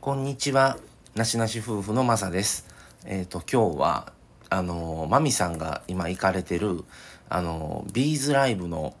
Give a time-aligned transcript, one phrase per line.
[0.00, 0.78] こんにちは。
[1.14, 2.66] なしなし夫婦のまさです。
[3.04, 4.14] えっ、と、今日は、
[4.48, 6.84] あの、マミさんが今行かれてる、
[7.28, 8.94] あの、ビーズライブの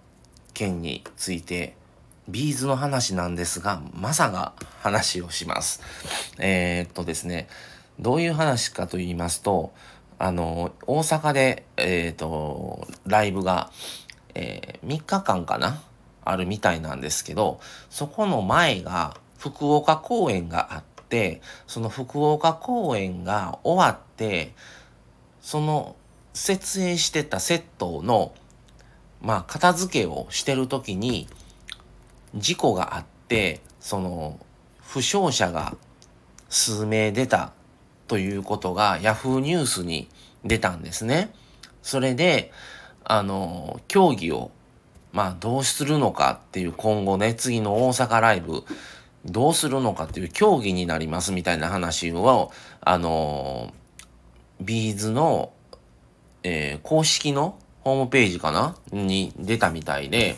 [0.52, 1.74] 件について、
[2.28, 4.52] ビーズの話なんですが、まさが
[4.82, 5.80] 話をします。
[6.38, 7.48] えっとですね、
[7.98, 9.72] どういう話かと言いますと、
[10.18, 13.70] あの、大阪で、えっ、と、ライブが、
[14.34, 15.82] え、3日間かな？
[16.26, 17.58] あるみたいなんですけど、
[17.88, 24.54] そこの前が福岡公演があって、その福岡公演が終わって、
[25.42, 25.96] その
[26.32, 28.32] 設営してたセットの、
[29.20, 31.28] まあ、片付けをしてる時に、
[32.34, 34.38] 事故があって、その、
[34.80, 35.76] 負傷者が
[36.48, 37.52] 数名出た
[38.08, 40.08] ということが Yahoo ニュースに
[40.44, 41.32] 出たんですね。
[41.82, 42.52] それで、
[43.04, 44.50] あの、競技を、
[45.12, 48.64] まあ、どうするのかっていう今後ね、次の大阪ライブ、
[49.24, 53.72] どうするのかっていう競技になりますみたいな話を、あの、
[54.60, 55.52] ビーズの、
[56.42, 58.76] えー、公式のホームページかな？
[58.92, 60.36] に出たみたいで、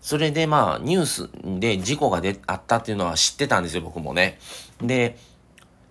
[0.00, 1.30] それでまあニュース
[1.60, 4.38] で事故がであったっていうのは知ってたんですよ、僕もね。
[4.80, 5.16] で、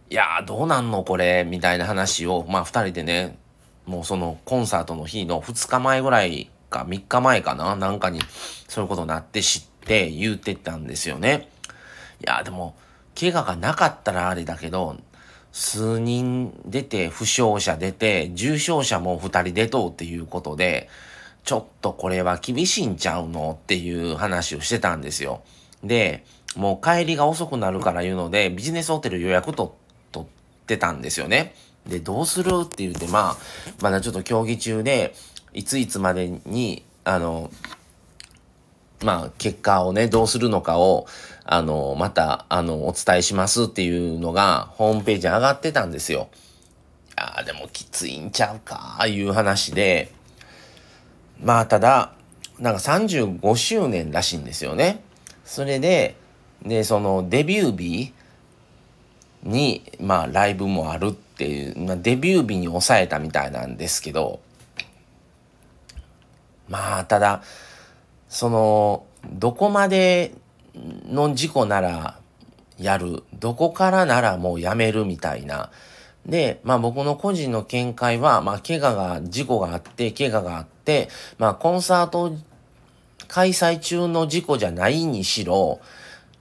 [0.09, 3.38] いやーどうなんのこれ、みたいな話を、まあ二人でね、
[3.86, 7.76] もうそのコンサートの日の2日前ぐらいか3日前かな？
[7.76, 8.22] なんかに
[8.67, 11.50] そういうことになって知って言うてたんですよね。
[12.22, 12.75] いやでも、
[13.19, 14.97] 怪我がなかったらあれだけど、
[15.52, 20.88] 数人出て、負傷者出て、重傷者も2人出とうっていうことで、
[21.44, 25.42] ちょっとこれは厳しいんちゃうのっていう話をしてたんですよ。
[25.83, 26.23] で、
[26.55, 29.75] もう帰りが遅くなるから言うので、ビジネスホテル予約と
[30.11, 30.30] 取っ
[30.67, 31.55] てたんですよね。
[31.88, 33.38] で、どうするって言って、まあ、
[33.81, 35.16] まだちょっと競技中で、
[35.53, 37.49] いついつまでに、あの、
[39.04, 41.08] まあ、結果をね、どうするのかを、
[41.44, 46.30] あの、また、あの、お伝えしますっていうのが、ホームページ上がってたんですよ。
[47.16, 50.12] ああ、でもきついんちゃうか、いう話で、
[51.40, 52.14] まあ、ただ、
[52.60, 55.02] なんか35周年らしいんですよね。
[55.44, 56.16] それで、
[56.64, 58.14] で、そのデビュー日
[59.44, 64.42] に、まあ、ライブもあるっていう、まあ、デビュー日に抑えたみたいなんですけど、
[66.70, 67.42] まあ、ただ、
[68.31, 70.33] その、どこまで
[71.05, 72.17] の事故なら
[72.80, 75.69] やる、どこからならもうやめるみたいな。
[76.25, 81.09] で、まあ僕の個人の見解は、まあ怪我が、事故があって、怪我があって、
[81.39, 82.33] まあコンサート
[83.27, 85.81] 開催中の事故じゃないにしろ、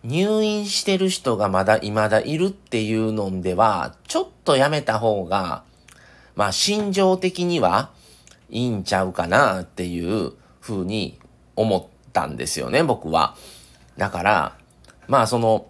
[0.04, 5.64] 入院してる人がまだ未だいるっていうのでは、ちょっとやめた方が、
[6.36, 7.90] まあ心情的には
[8.48, 11.19] いいんちゃうかなっていうふうに
[11.60, 13.36] 思ったんですよね、僕は。
[13.96, 14.56] だから、
[15.08, 15.66] まあその、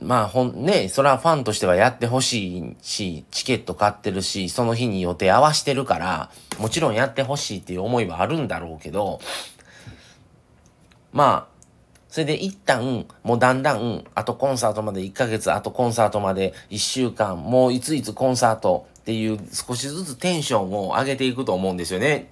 [0.00, 9.20] まあほん、ね、それはファンとしてはやってほしいし、チケット買ってるし、その日に予定合わしてるから、もちろんやってほしいっていう思いはあるんだろうけど、
[11.12, 11.54] まあ、
[12.08, 22.30] それで一旦、もうだんだん、あとコンサートまで1ヶ月、あとコンサートまで1週間、もういついつコンサートっていう少しずつテンションを上げていくと思うんですよね。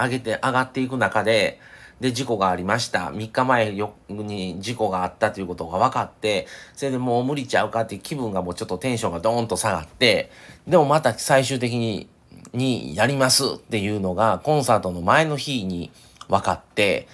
[0.00, 1.60] 上げて、上がっていく中で、
[2.00, 3.10] で、事故がありました。
[3.10, 3.72] 3日前
[4.08, 10.30] に事故があったということが分かって、それでもう無理ちゃうかって気分がもうちょっとテンションがドーンと下がって、
[10.66, 12.08] でもまた最終的に、
[12.54, 15.92] にやりますっていうのが、コンサートの前の日に
[16.28, 17.06] 分かって、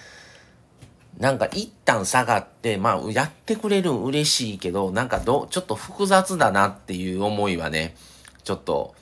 [1.17, 7.95] なんか一旦下がって、まあ、やってくれる嬉しいけど、なんかど、ちょっと複雑だなっていう思いはね、
[8.43, 8.95] ちょっと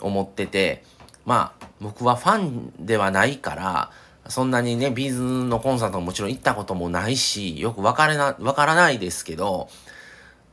[0.00, 0.84] 思ってて、
[1.24, 3.90] まあ、僕はファンではないから、
[4.28, 9.68] そんなにね、ビーズのコンサートももちろん行ったこともないし、よくわからな、わからないですけど、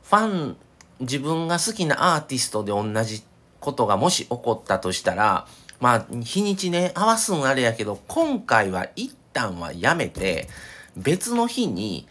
[0.04, 0.56] ファン、
[1.00, 3.22] 自分が好きなアーティストで同じ
[3.60, 5.46] ことがもし起こったとしたら、
[5.78, 10.48] まあ、日にちね、合わすんあれやけど、今回は一旦はやめて、
[10.96, 12.08] 別の日に、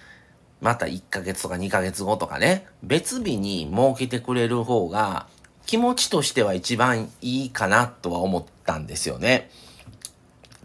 [0.61, 5.27] また1ヶ月とか2ヶ月後とかね、別日に設けてくれる方が、
[5.65, 9.49] 気持ちとしては一番いいかなとは思ったんですよね。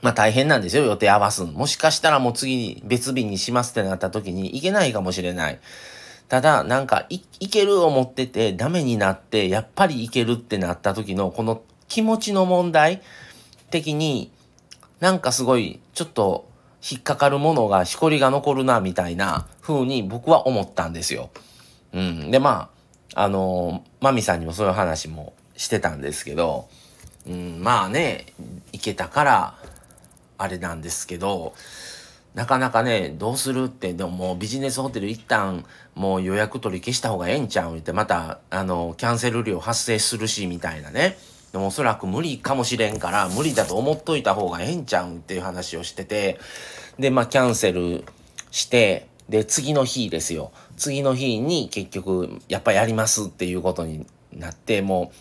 [0.02, 5.60] まあ大変なんですよ、予定合わすもしかしたらもう次に別日にしますってなった時に行けないかもしれない。
[6.28, 13.02] ただ、なんかい、いける思っててダメになって、やっぱりいけるってなった時のこの気持ちの問題
[13.70, 14.30] 的に、
[15.00, 16.48] なんかすごい、ちょっと
[16.88, 21.30] 引っかかるものが、しこりが残るな、みたいな風に僕は思ったんですよ。
[21.92, 22.30] うん。
[22.30, 22.79] で、まあ、
[23.14, 26.68] あのー、マミさんにもそういう話もしてたんですけど、
[27.26, 28.26] うん、まあね、
[28.72, 29.54] いけたから、
[30.38, 31.52] あれなんですけど、
[32.34, 37.76] なかなかね、どうするって、でももうビジネスホテル一旦もう予約取り消した方がええんちゃう？
[37.76, 41.18] って、また、あの、キャンセル料発生するし、みたいなね。
[41.52, 45.16] でもおそらく無理かもしれんから、無理だと思っといた方がええんちゃう？
[45.16, 46.38] っていう話をしてて、
[46.98, 48.04] で、まあ、キャンセル
[48.50, 50.50] して、で、次の日ですよ。
[50.76, 55.12] 次の日に結局、やっぱやりますっていうことになって、も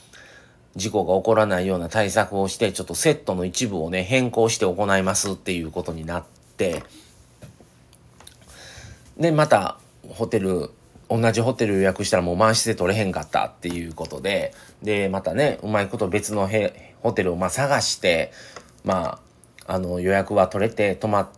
[0.75, 6.23] う、事故が起こらないような対策をして、ちょっとセットの一部をね、変更して行いますっていうことになっ
[6.57, 6.81] て、
[9.15, 9.77] で、また、
[10.07, 10.71] ホテル、
[11.07, 16.49] 同じホテル予約したらもう満室で取れへんかったっていうことで、で、またね、うまいこと別の
[17.01, 18.31] ホテルをま探して、
[18.83, 19.19] ま
[19.67, 21.29] あ、あの予約は取れて泊まっ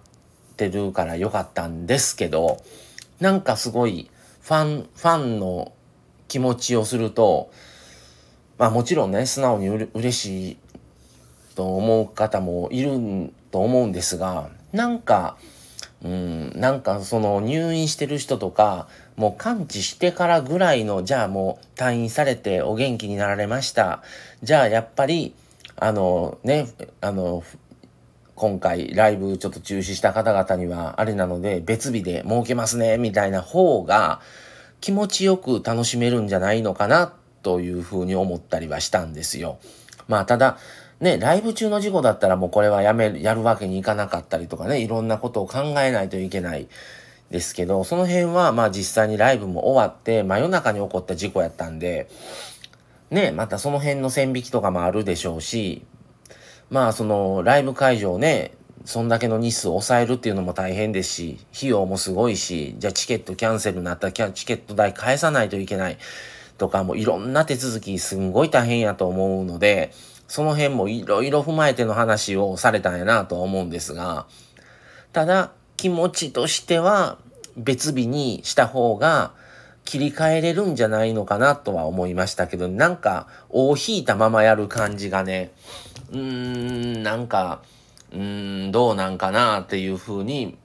[0.70, 2.62] てるからよかったんですけど、
[3.20, 4.12] なんかすごい
[4.42, 5.72] ファン、ファンの
[6.28, 7.52] 気持ちをすると、
[8.58, 10.58] まあもちろんね、素直にうれ嬉しい
[11.56, 15.38] と思う方もいると思うんですが、なんか、
[16.04, 24.02] うん、なんかその入院してる人とか、もう完治してからぐらいの、じゃあもう退院されてお元気になられました。
[24.44, 25.34] じゃあやっぱり、
[25.76, 26.68] あのね、
[27.02, 27.44] あの、
[28.42, 34.20] 今回ライブちょっと中止した方々にはあれなので別日で設けますね、みたいな方が
[34.80, 39.60] 気持ちよく楽しめるんじゃないのかな、というふうに思ったりはしたんですよ。
[40.08, 40.58] まあただ、
[41.00, 46.68] ね、ライブ中の事故だったらもうこれはやめる、やるわけにいかなかったりとかね、いろんなことを考えないといけない
[47.30, 52.10] ですけど、その辺はまあ実際にライブも終わって、真夜中に起こった事故やったんで、
[53.12, 55.86] ね、またその辺の線引きとかもあるでしょうし、
[56.72, 58.54] まあそのライブ会場ね、
[58.86, 65.98] そんだけの日数を抑えるっていうのも大変ですし、費用もすごいし、じゃあチケットキャンセルになったらチケット代返さないといけない
[66.58, 69.92] とかもういろんな手続きすんごい大変やと思うので、
[70.30, 74.26] その辺もいろいろ踏まえての話をされたんやなと思うんですが、
[75.12, 77.18] ただ気持ちとしては
[77.58, 79.34] 別日にした方が
[79.84, 85.52] 切り替えれるんじゃないのかなとは思いましたけど、なんか、大引いたままやる感じがね、
[86.12, 87.62] うーん、なんか、
[88.12, 90.58] うん、どうなんかなっていうふうに、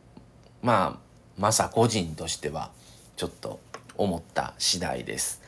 [0.63, 0.99] まあ、
[1.39, 2.71] まさ個人としては、
[3.17, 3.61] ちょっと
[3.97, 5.43] 思った次第です。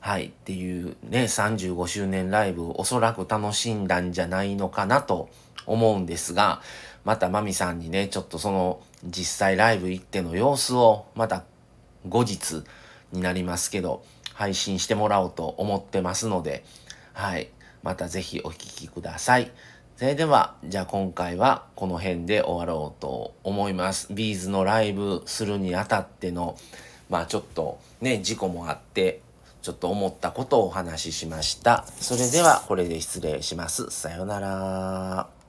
[0.00, 5.28] はい、っていうね、35周年ライブおそらく楽しんだんじゃないのかなと
[5.66, 6.60] 思うんですが、
[7.04, 11.44] またマミさんにね、ちょっとその実際ライブ行っての様子をまた
[12.08, 12.64] 後日
[13.12, 14.04] になりますけど、
[14.34, 16.64] 配信してもらおうと思ってますので、
[17.12, 17.48] はい、
[17.82, 19.50] またぜひお聴きください。
[19.96, 24.08] それでは、じゃあ今回はこの辺で終わろうと思います。
[24.12, 26.56] ビーズのライブするにあたっての、
[27.08, 29.20] まあちょっとね、事故もあって、
[29.62, 31.84] ちょっと思ったことをお話ししました。
[32.00, 33.90] それではこれで失礼します。
[33.90, 35.41] さようなら。